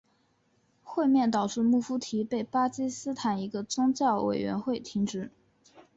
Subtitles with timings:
[0.83, 5.29] 会面导致穆夫提被巴基斯坦一个宗教委员会停职。